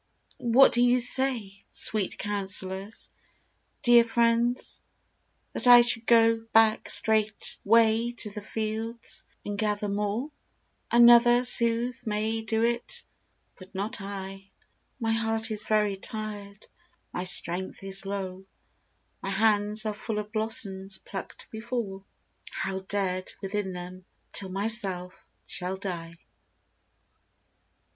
What 0.55 0.73
do 0.73 0.81
you 0.81 0.99
say, 0.99 1.63
Sweet 1.69 2.17
counsellors, 2.17 3.11
dear 3.83 4.03
friends?— 4.03 4.81
that 5.53 5.67
I 5.67 5.81
should 5.81 6.07
go 6.07 6.37
Back 6.53 6.89
straightway 6.89 8.09
to 8.17 8.31
the 8.31 8.41
fields, 8.41 9.27
and 9.45 9.59
gather 9.59 9.87
more? 9.87 10.31
Another, 10.91 11.43
sooth, 11.43 12.07
may 12.07 12.41
do 12.41 12.63
it,— 12.63 13.03
but 13.59 13.75
not 13.75 14.01
I: 14.01 14.49
My 14.99 15.11
heart 15.11 15.51
is 15.51 15.61
very 15.65 15.97
tired, 15.97 16.65
my 17.13 17.23
strength 17.23 17.83
is 17.83 18.03
low; 18.03 18.45
My 19.21 19.29
hands 19.29 19.85
are 19.85 19.93
full 19.93 20.17
of 20.17 20.31
blossoms 20.31 20.97
plucked 20.97 21.47
before, 21.51 22.03
Held 22.51 22.87
dead 22.87 23.31
within 23.39 23.73
them 23.73 24.05
till 24.33 24.49
myself 24.49 25.27
shall 25.45 25.77
die. 25.77 26.17